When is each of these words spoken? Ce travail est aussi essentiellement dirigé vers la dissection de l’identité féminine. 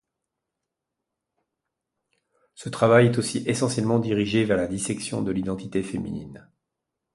Ce 2.55 2.69
travail 2.69 3.05
est 3.05 3.17
aussi 3.19 3.43
essentiellement 3.45 3.99
dirigé 3.99 4.45
vers 4.45 4.57
la 4.57 4.65
dissection 4.65 5.21
de 5.21 5.31
l’identité 5.31 5.83
féminine. 5.83 6.49